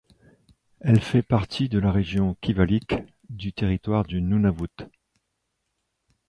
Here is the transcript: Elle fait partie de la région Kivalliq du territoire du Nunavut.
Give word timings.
Elle 0.79 0.99
fait 0.99 1.21
partie 1.21 1.69
de 1.69 1.77
la 1.77 1.91
région 1.91 2.35
Kivalliq 2.41 2.95
du 3.29 3.53
territoire 3.53 4.03
du 4.03 4.19
Nunavut. 4.19 4.89